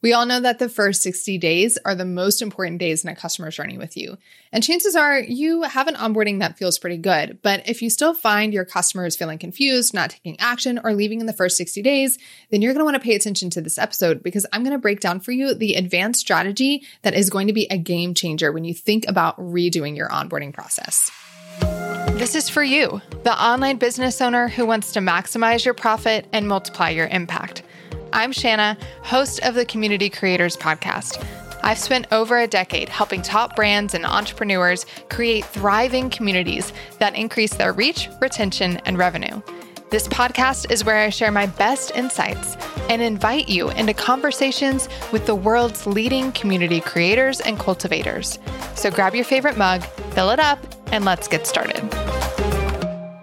[0.00, 3.16] We all know that the first 60 days are the most important days in a
[3.16, 4.16] customer journey with you.
[4.52, 7.38] And chances are you have an onboarding that feels pretty good.
[7.42, 11.26] But if you still find your customers feeling confused, not taking action, or leaving in
[11.26, 12.16] the first 60 days,
[12.50, 14.78] then you're going to want to pay attention to this episode because I'm going to
[14.78, 18.52] break down for you the advanced strategy that is going to be a game changer
[18.52, 21.10] when you think about redoing your onboarding process.
[22.18, 26.46] This is for you, the online business owner who wants to maximize your profit and
[26.46, 27.62] multiply your impact.
[28.12, 31.22] I'm Shana, host of the Community Creators Podcast.
[31.62, 37.52] I've spent over a decade helping top brands and entrepreneurs create thriving communities that increase
[37.52, 39.42] their reach, retention, and revenue.
[39.90, 42.56] This podcast is where I share my best insights
[42.88, 48.38] and invite you into conversations with the world's leading community creators and cultivators.
[48.74, 50.58] So grab your favorite mug, fill it up,
[50.92, 51.88] and let's get started.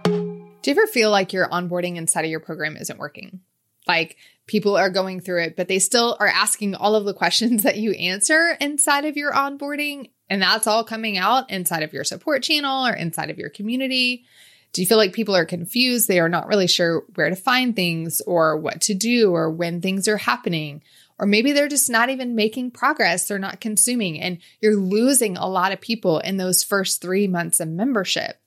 [0.04, 3.42] Do you ever feel like your onboarding inside of your program isn't working?
[3.88, 7.64] Like people are going through it, but they still are asking all of the questions
[7.64, 10.10] that you answer inside of your onboarding.
[10.30, 14.26] And that's all coming out inside of your support channel or inside of your community.
[14.74, 16.08] Do you feel like people are confused?
[16.08, 19.82] They are not really sure where to find things or what to do or when
[19.82, 20.84] things are happening.
[21.18, 23.28] Or maybe they're just not even making progress.
[23.28, 27.62] They're not consuming and you're losing a lot of people in those first three months
[27.62, 28.38] of membership.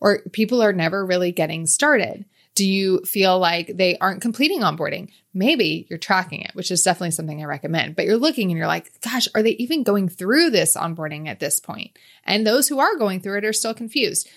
[0.00, 2.26] Or people are never really getting started.
[2.60, 5.08] Do you feel like they aren't completing onboarding?
[5.32, 8.66] Maybe you're tracking it, which is definitely something I recommend, but you're looking and you're
[8.66, 11.98] like, gosh, are they even going through this onboarding at this point?
[12.22, 14.28] And those who are going through it are still confused.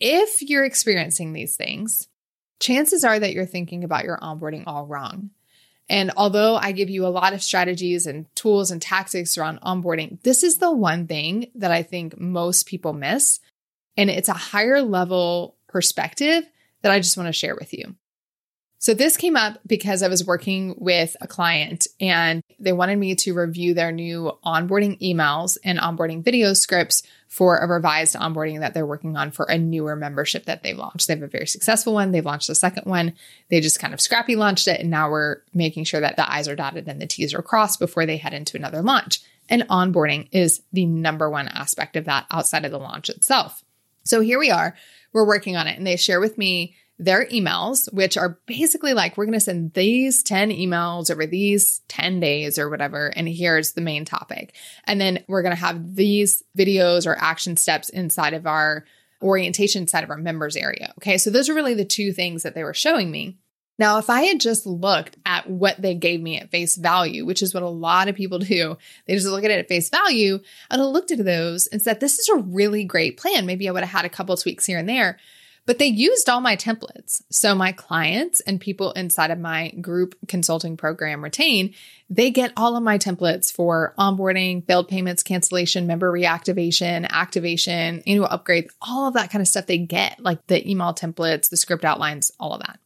[0.00, 2.08] If you're experiencing these things,
[2.58, 5.30] chances are that you're thinking about your onboarding all wrong.
[5.88, 10.20] And although I give you a lot of strategies and tools and tactics around onboarding,
[10.24, 13.38] this is the one thing that I think most people miss.
[13.96, 16.48] And it's a higher level perspective
[16.84, 17.96] that I just want to share with you.
[18.78, 23.14] So, this came up because I was working with a client and they wanted me
[23.14, 28.74] to review their new onboarding emails and onboarding video scripts for a revised onboarding that
[28.74, 31.06] they're working on for a newer membership that they've launched.
[31.06, 32.12] They have a very successful one.
[32.12, 33.14] They've launched the second one.
[33.48, 34.80] They just kind of scrappy launched it.
[34.80, 37.78] And now we're making sure that the I's are dotted and the T's are crossed
[37.78, 39.22] before they head into another launch.
[39.48, 43.64] And onboarding is the number one aspect of that outside of the launch itself.
[44.02, 44.76] So, here we are.
[45.14, 45.78] We're working on it.
[45.78, 49.72] And they share with me their emails, which are basically like, we're going to send
[49.72, 53.06] these 10 emails over these 10 days or whatever.
[53.16, 54.54] And here's the main topic.
[54.84, 58.84] And then we're going to have these videos or action steps inside of our
[59.22, 60.92] orientation side of our members area.
[60.98, 61.18] Okay.
[61.18, 63.38] So those are really the two things that they were showing me.
[63.78, 67.42] Now, if I had just looked at what they gave me at face value, which
[67.42, 70.38] is what a lot of people do, they just look at it at face value.
[70.70, 73.46] I'd have looked at those and said, this is a really great plan.
[73.46, 75.18] Maybe I would have had a couple tweaks here and there.
[75.66, 77.22] But they used all my templates.
[77.30, 81.72] So my clients and people inside of my group consulting program retain,
[82.10, 88.28] they get all of my templates for onboarding, failed payments, cancellation, member reactivation, activation, annual
[88.28, 91.84] upgrades, all of that kind of stuff they get, like the email templates, the script
[91.84, 92.78] outlines, all of that.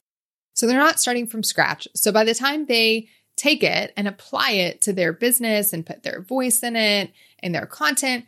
[0.59, 1.87] So they're not starting from scratch.
[1.95, 6.03] So by the time they take it and apply it to their business and put
[6.03, 8.25] their voice in it and their content,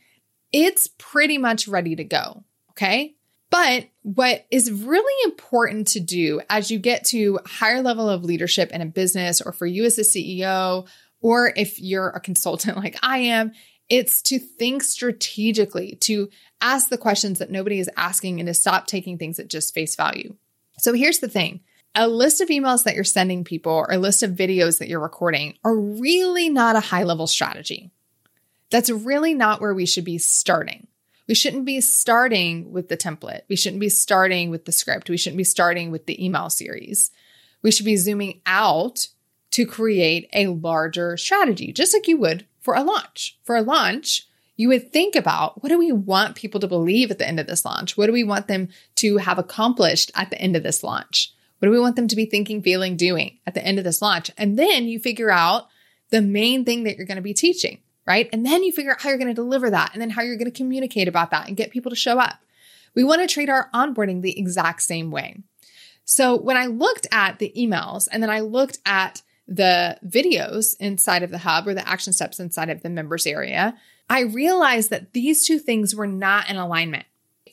[0.53, 2.45] it's pretty much ready to go.
[2.71, 3.17] Okay.
[3.51, 8.71] But what is really important to do as you get to higher level of leadership
[8.71, 10.87] in a business or for you as a CEO
[11.21, 13.51] or if you're a consultant like I am,
[13.89, 16.31] it's to think strategically, to
[16.61, 19.97] ask the questions that nobody is asking and to stop taking things at just face
[19.97, 20.37] value.
[20.79, 21.63] So here's the thing.
[21.95, 25.01] A list of emails that you're sending people or a list of videos that you're
[25.01, 27.91] recording are really not a high level strategy.
[28.71, 30.87] That's really not where we should be starting.
[31.27, 33.43] We shouldn't be starting with the template.
[33.49, 35.11] We shouldn't be starting with the script.
[35.11, 37.11] We shouldn't be starting with the email series.
[37.63, 39.09] We should be zooming out
[39.53, 43.37] to create a larger strategy, just like you would for a launch.
[43.43, 47.19] For a launch, you would think about what do we want people to believe at
[47.19, 47.97] the end of this launch?
[47.97, 51.35] What do we want them to have accomplished at the end of this launch?
[51.61, 54.03] What do we want them to be thinking, feeling, doing at the end of this
[54.03, 54.31] launch?
[54.37, 55.69] And then you figure out
[56.11, 57.79] the main thing that you're going to be teaching
[58.11, 58.29] right?
[58.33, 60.37] And then you figure out how you're going to deliver that and then how you're
[60.37, 62.41] going to communicate about that and get people to show up.
[62.95, 65.37] We want to treat our onboarding the exact same way.
[66.05, 71.23] So when I looked at the emails and then I looked at the videos inside
[71.23, 73.79] of the hub or the action steps inside of the members area,
[74.09, 77.07] I realized that these two things were not in alignment.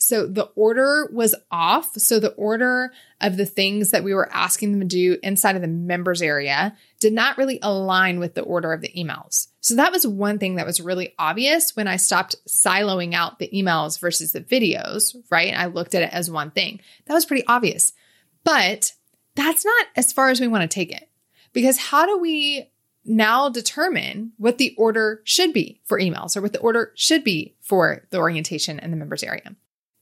[0.07, 1.94] So the order was off.
[1.98, 5.62] So the order of the things that we were asking them to do inside of
[5.62, 9.48] the members area did not really align with the order of the emails.
[9.59, 13.50] So that was one thing that was really obvious when I stopped siloing out the
[13.54, 15.54] emails versus the videos, right?
[15.54, 16.80] I looked at it as one thing.
[17.06, 17.92] That was pretty obvious.
[18.44, 18.94] But
[19.36, 21.09] that's not as far as we want to take it.
[21.51, 22.69] Because how do we
[23.04, 27.56] now determine what the order should be for emails or what the order should be
[27.62, 29.56] for the orientation and the members area?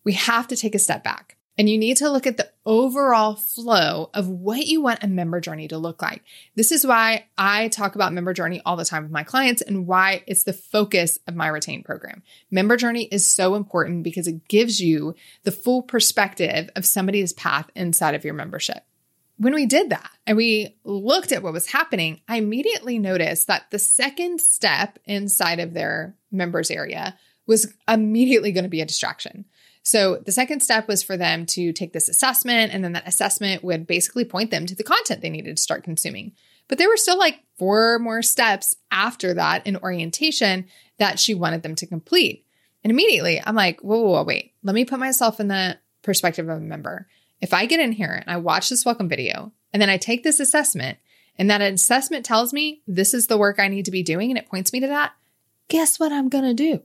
[0.05, 3.35] We have to take a step back and you need to look at the overall
[3.35, 6.21] flow of what you want a member journey to look like.
[6.55, 9.87] This is why I talk about member journey all the time with my clients and
[9.87, 12.23] why it's the focus of my retain program.
[12.51, 17.69] Member journey is so important because it gives you the full perspective of somebody's path
[17.75, 18.83] inside of your membership.
[19.37, 23.69] When we did that and we looked at what was happening, I immediately noticed that
[23.69, 29.45] the second step inside of their members area was immediately going to be a distraction.
[29.85, 33.63] So the second step was for them to take this assessment, and then that assessment
[33.63, 36.31] would basically point them to the content they needed to start consuming.
[36.67, 40.65] But there were still like four more steps after that in orientation
[40.97, 42.47] that she wanted them to complete.
[42.83, 46.49] And immediately I'm like, whoa, whoa, whoa, wait, let me put myself in the perspective
[46.49, 47.07] of a member.
[47.39, 50.23] If I get in here and I watch this welcome video and then I take
[50.23, 50.97] this assessment
[51.37, 54.37] and that assessment tells me this is the work I need to be doing and
[54.39, 55.13] it points me to that,
[55.67, 56.81] guess what I'm going to do?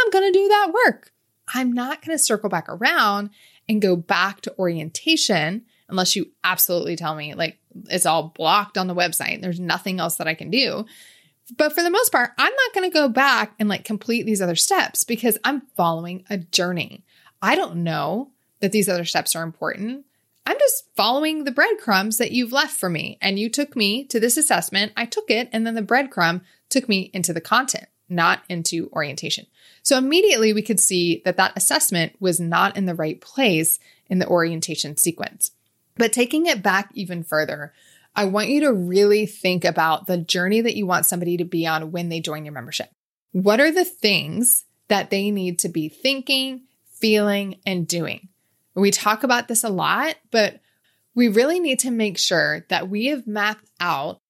[0.00, 1.12] I'm going to do that work.
[1.52, 3.30] I'm not going to circle back around
[3.68, 7.58] and go back to orientation unless you absolutely tell me like
[7.90, 9.40] it's all blocked on the website.
[9.40, 10.86] There's nothing else that I can do.
[11.56, 14.40] But for the most part, I'm not going to go back and like complete these
[14.40, 17.04] other steps because I'm following a journey.
[17.42, 18.30] I don't know
[18.60, 20.06] that these other steps are important.
[20.46, 23.18] I'm just following the breadcrumbs that you've left for me.
[23.20, 26.88] And you took me to this assessment, I took it, and then the breadcrumb took
[26.88, 29.46] me into the content, not into orientation.
[29.82, 33.78] So immediately we could see that that assessment was not in the right place
[34.08, 35.52] in the orientation sequence.
[35.96, 37.72] But taking it back even further,
[38.16, 41.66] I want you to really think about the journey that you want somebody to be
[41.66, 42.90] on when they join your membership.
[43.32, 48.28] What are the things that they need to be thinking, feeling, and doing?
[48.74, 50.60] We talk about this a lot, but
[51.14, 54.20] we really need to make sure that we have mapped out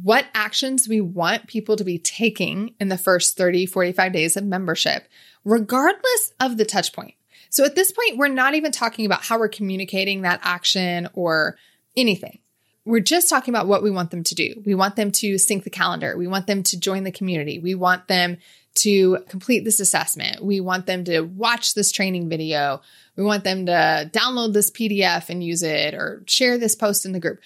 [0.00, 4.44] what actions we want people to be taking in the first 30, 45 days of
[4.44, 5.06] membership,
[5.44, 7.14] regardless of the touch point.
[7.50, 11.58] So at this point, we're not even talking about how we're communicating that action or
[11.96, 12.38] anything.
[12.84, 14.62] We're just talking about what we want them to do.
[14.64, 16.16] We want them to sync the calendar.
[16.16, 17.58] We want them to join the community.
[17.58, 18.38] We want them
[18.76, 20.42] to complete this assessment.
[20.42, 22.80] We want them to watch this training video.
[23.16, 27.12] We want them to download this PDF and use it or share this post in
[27.12, 27.38] the group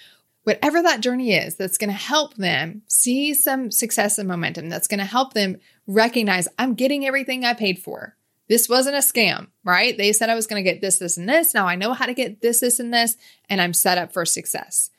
[0.47, 4.87] whatever that journey is that's going to help them see some success and momentum, that's
[4.87, 5.57] going to help them
[5.87, 8.15] recognize I'm getting everything I paid for.
[8.47, 9.97] This wasn't a scam, right?
[9.97, 11.53] They said I was going to get this, this, and this.
[11.53, 13.17] Now I know how to get this, this, and this,
[13.49, 14.89] and I'm set up for success.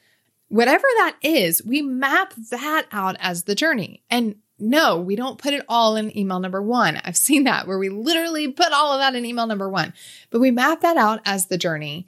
[0.49, 4.03] Whatever that is, we map that out as the journey.
[4.11, 7.01] And no, we don't put it all in email number one.
[7.05, 9.95] I've seen that where we literally put all of that in email number one,
[10.29, 12.07] but we map that out as the journey.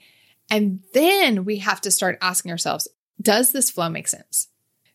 [0.51, 2.87] And then we have to start asking ourselves,
[3.21, 4.49] does this flow make sense?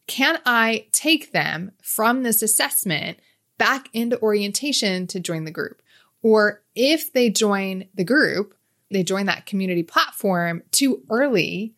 [0.07, 3.19] Can I take them from this assessment
[3.57, 5.81] back into orientation to join the group?
[6.21, 8.55] Or if they join the group,
[8.91, 11.75] they join that community platform too early,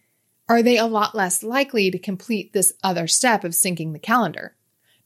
[0.49, 4.55] are they a lot less likely to complete this other step of syncing the calendar?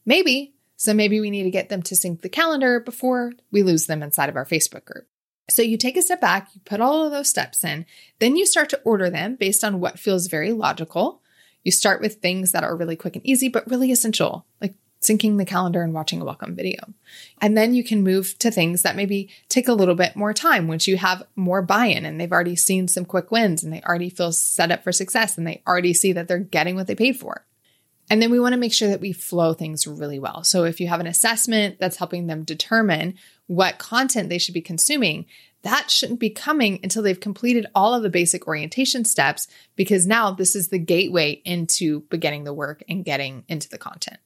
[0.04, 0.54] Maybe.
[0.76, 4.02] So maybe we need to get them to sync the calendar before we lose them
[4.02, 5.06] inside of our Facebook group.
[5.48, 7.86] So you take a step back, you put all of those steps in,
[8.18, 11.21] then you start to order them based on what feels very logical.
[11.64, 15.36] You start with things that are really quick and easy, but really essential, like syncing
[15.36, 16.78] the calendar and watching a welcome video.
[17.40, 20.68] And then you can move to things that maybe take a little bit more time
[20.68, 23.82] once you have more buy in and they've already seen some quick wins and they
[23.82, 26.94] already feel set up for success and they already see that they're getting what they
[26.94, 27.44] paid for.
[28.10, 30.44] And then we want to make sure that we flow things really well.
[30.44, 33.14] So if you have an assessment that's helping them determine
[33.46, 35.26] what content they should be consuming,
[35.62, 40.32] that shouldn't be coming until they've completed all of the basic orientation steps because now
[40.32, 44.18] this is the gateway into beginning the work and getting into the content.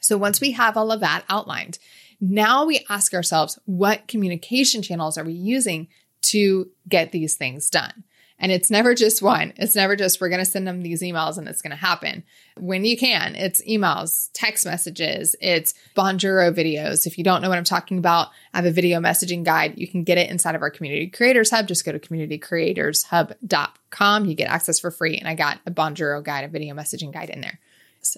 [0.00, 1.78] So once we have all of that outlined,
[2.20, 5.88] now we ask ourselves what communication channels are we using
[6.22, 8.04] to get these things done?
[8.40, 9.52] And it's never just one.
[9.56, 12.24] It's never just we're going to send them these emails and it's going to happen.
[12.56, 17.06] When you can, it's emails, text messages, it's Bonjoro videos.
[17.06, 19.76] If you don't know what I'm talking about, I have a video messaging guide.
[19.76, 21.68] You can get it inside of our Community Creators Hub.
[21.68, 24.24] Just go to communitycreatorshub.com.
[24.24, 25.18] You get access for free.
[25.18, 27.60] And I got a Bonjoro guide, a video messaging guide in there.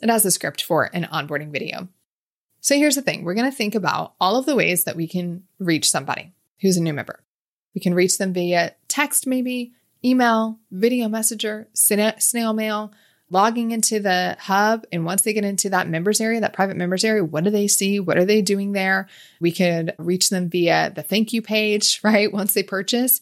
[0.00, 1.88] it has a script for an onboarding video.
[2.61, 5.09] So here's the thing we're going to think about all of the ways that we
[5.09, 7.25] can reach somebody who's a new member.
[7.75, 9.73] We can reach them via text, maybe,
[10.04, 12.92] email, video messenger, snail mail,
[13.30, 14.87] logging into the hub.
[14.92, 17.66] And once they get into that members area, that private members area, what do they
[17.66, 17.99] see?
[17.99, 19.09] What are they doing there?
[19.40, 22.32] We could reach them via the thank you page, right?
[22.32, 23.21] Once they purchase.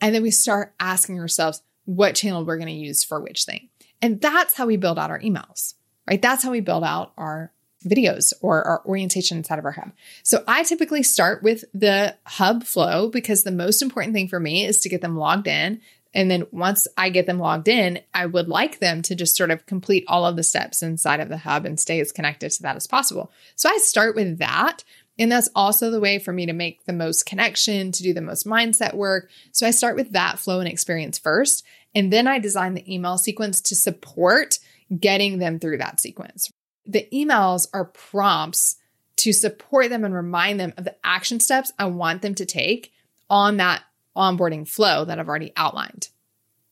[0.00, 3.68] And then we start asking ourselves what channel we're going to use for which thing.
[4.02, 5.74] And that's how we build out our emails,
[6.08, 6.20] right?
[6.20, 7.52] That's how we build out our
[7.84, 9.92] videos or our orientation inside of our hub.
[10.22, 14.64] So I typically start with the hub flow because the most important thing for me
[14.64, 15.80] is to get them logged in.
[16.16, 19.50] And then once I get them logged in, I would like them to just sort
[19.50, 22.62] of complete all of the steps inside of the hub and stay as connected to
[22.62, 23.30] that as possible.
[23.54, 24.82] So I start with that.
[25.18, 28.22] And that's also the way for me to make the most connection, to do the
[28.22, 29.28] most mindset work.
[29.52, 31.66] So I start with that flow and experience first.
[31.94, 34.58] And then I design the email sequence to support
[34.98, 36.50] getting them through that sequence.
[36.86, 38.76] The emails are prompts
[39.16, 42.92] to support them and remind them of the action steps I want them to take
[43.28, 43.82] on that
[44.16, 46.08] onboarding flow that I've already outlined.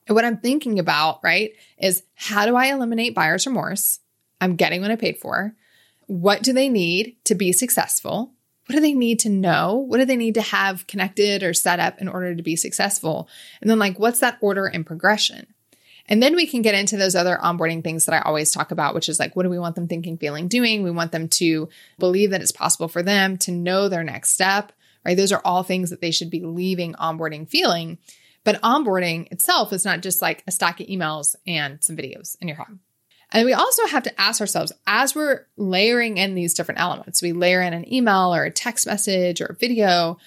[0.07, 4.01] And what I'm thinking about, right, is how do I eliminate buyer's remorse?
[4.41, 5.55] I'm getting what I paid for.
[6.07, 8.33] What do they need to be successful?
[8.67, 9.77] What do they need to know?
[9.77, 13.29] What do they need to have connected or set up in order to be successful?
[13.61, 15.47] And then, like, what's that order and progression?
[16.07, 18.95] And then we can get into those other onboarding things that I always talk about,
[18.95, 20.83] which is like, what do we want them thinking, feeling, doing?
[20.83, 24.73] We want them to believe that it's possible for them to know their next step,
[25.05, 25.17] right?
[25.17, 27.99] Those are all things that they should be leaving onboarding feeling.
[28.45, 32.49] But onboarding itself is not just like a stack of emails and some videos in
[32.49, 32.81] your home.
[33.33, 37.33] And we also have to ask ourselves as we're layering in these different elements, we
[37.33, 40.19] layer in an email or a text message or a video,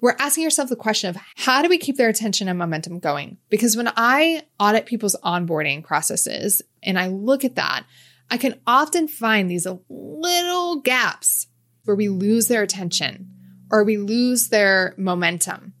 [0.00, 3.38] we're asking ourselves the question of how do we keep their attention and momentum going?
[3.50, 7.84] Because when I audit people's onboarding processes and I look at that,
[8.30, 11.46] I can often find these little gaps
[11.84, 13.30] where we lose their attention
[13.70, 15.74] or we lose their momentum.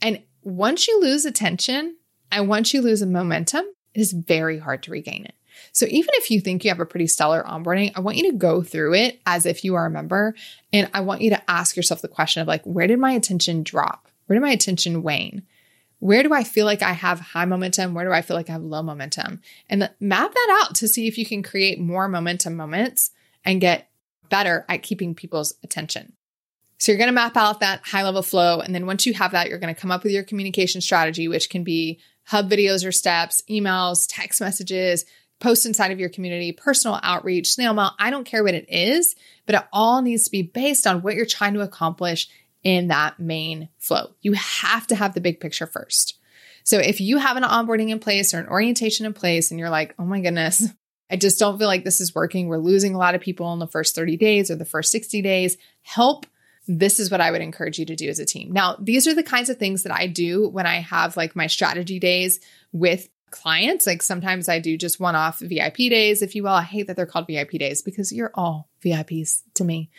[0.00, 1.96] And once you lose attention
[2.30, 5.34] and once you lose a momentum, it is very hard to regain it.
[5.72, 8.36] So even if you think you have a pretty stellar onboarding, I want you to
[8.36, 10.34] go through it as if you are a member.
[10.72, 13.62] And I want you to ask yourself the question of like, where did my attention
[13.62, 14.08] drop?
[14.26, 15.42] Where did my attention wane?
[15.98, 17.94] Where do I feel like I have high momentum?
[17.94, 19.40] Where do I feel like I have low momentum?
[19.68, 23.12] And map that out to see if you can create more momentum moments
[23.44, 23.88] and get
[24.28, 26.14] better at keeping people's attention.
[26.82, 28.58] So you're going to map out that high level flow.
[28.58, 31.28] And then once you have that, you're going to come up with your communication strategy,
[31.28, 35.04] which can be hub videos or steps, emails, text messages,
[35.38, 37.92] post inside of your community, personal outreach, snail mail.
[38.00, 39.14] I don't care what it is,
[39.46, 42.28] but it all needs to be based on what you're trying to accomplish
[42.64, 44.14] in that main flow.
[44.20, 46.18] You have to have the big picture first.
[46.64, 49.70] So if you have an onboarding in place or an orientation in place and you're
[49.70, 50.66] like, oh my goodness,
[51.08, 52.48] I just don't feel like this is working.
[52.48, 55.22] We're losing a lot of people in the first 30 days or the first 60
[55.22, 55.58] days.
[55.82, 56.26] Help.
[56.68, 58.52] This is what I would encourage you to do as a team.
[58.52, 61.48] Now, these are the kinds of things that I do when I have like my
[61.48, 62.40] strategy days
[62.72, 63.86] with clients.
[63.86, 66.50] Like sometimes I do just one off VIP days, if you will.
[66.50, 69.90] I hate that they're called VIP days because you're all VIPs to me.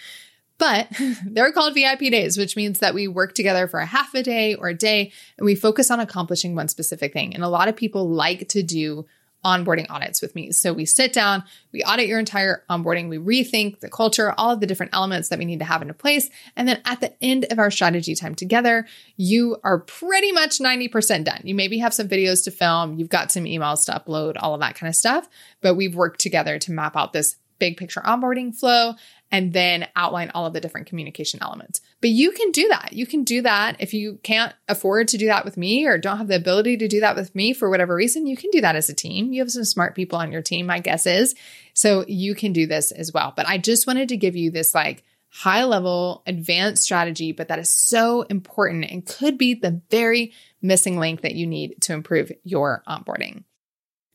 [0.58, 0.88] But
[1.26, 4.56] they're called VIP days, which means that we work together for a half a day
[4.56, 7.34] or a day and we focus on accomplishing one specific thing.
[7.34, 9.06] And a lot of people like to do
[9.44, 10.52] onboarding audits with me.
[10.52, 14.60] So we sit down, we audit your entire onboarding, we rethink the culture, all of
[14.60, 16.30] the different elements that we need to have into place.
[16.56, 21.26] And then at the end of our strategy time together, you are pretty much 90%
[21.26, 21.42] done.
[21.44, 24.62] You maybe have some videos to film, you've got some emails to upload, all of
[24.62, 25.28] that kind of stuff.
[25.62, 28.94] But we've worked together to map out this big picture onboarding flow
[29.32, 31.80] and then outline all of the different communication elements.
[32.02, 32.92] But you can do that.
[32.92, 36.18] You can do that if you can't afford to do that with me or don't
[36.18, 38.28] have the ability to do that with me for whatever reason.
[38.28, 39.32] You can do that as a team.
[39.32, 41.36] You have some smart people on your team, my guess is.
[41.74, 43.32] So you can do this as well.
[43.34, 47.60] But I just wanted to give you this like high level advanced strategy, but that
[47.60, 52.30] is so important and could be the very missing link that you need to improve
[52.44, 53.46] your onboarding.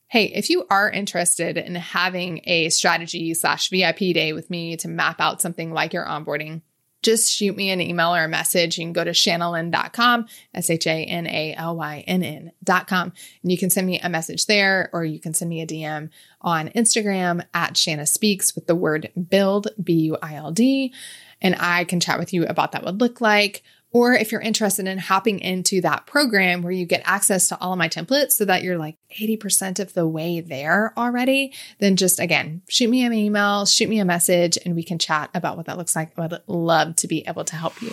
[0.09, 4.87] Hey, if you are interested in having a strategy slash VIP day with me to
[4.87, 6.63] map out something like your onboarding,
[7.03, 8.79] just shoot me an email or a message.
[8.79, 10.25] You can go to shanalynn.com,
[10.55, 13.13] S H A N A L Y N N.com,
[13.43, 16.09] and you can send me a message there, or you can send me a DM
[16.41, 20.91] on Instagram at Shana Speaks with the word build, B U I L D,
[21.39, 23.61] and I can chat with you about that would look like.
[23.91, 27.73] Or if you're interested in hopping into that program where you get access to all
[27.73, 32.19] of my templates so that you're like 80% of the way there already, then just
[32.19, 35.65] again, shoot me an email, shoot me a message, and we can chat about what
[35.65, 36.17] that looks like.
[36.17, 37.91] I would love to be able to help you.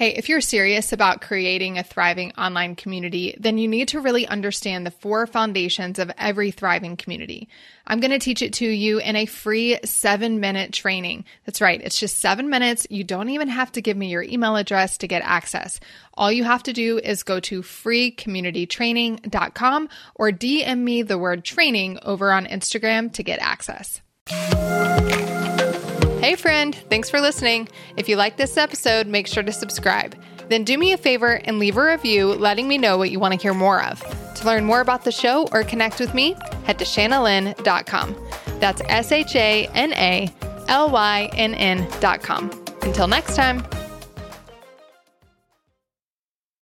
[0.00, 4.26] Hey, if you're serious about creating a thriving online community, then you need to really
[4.26, 7.50] understand the four foundations of every thriving community.
[7.86, 11.26] I'm going to teach it to you in a free seven minute training.
[11.44, 11.82] That's right.
[11.82, 12.86] It's just seven minutes.
[12.88, 15.80] You don't even have to give me your email address to get access.
[16.14, 21.98] All you have to do is go to freecommunitytraining.com or DM me the word training
[22.00, 24.00] over on Instagram to get access.
[26.20, 27.66] Hey, friend, thanks for listening.
[27.96, 30.14] If you like this episode, make sure to subscribe.
[30.50, 33.32] Then do me a favor and leave a review letting me know what you want
[33.32, 34.00] to hear more of.
[34.34, 38.14] To learn more about the show or connect with me, head to shanalynn.com.
[38.58, 40.30] That's S H A N A
[40.68, 42.50] L Y N N.com.
[42.82, 43.64] Until next time.